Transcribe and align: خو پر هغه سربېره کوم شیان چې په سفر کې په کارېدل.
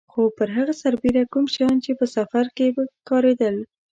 خو 0.11 0.21
پر 0.37 0.49
هغه 0.57 0.73
سربېره 0.81 1.23
کوم 1.33 1.45
شیان 1.53 1.75
چې 1.85 1.91
په 1.99 2.05
سفر 2.15 2.45
کې 2.57 2.67
په 2.75 2.81
کارېدل. 3.09 3.55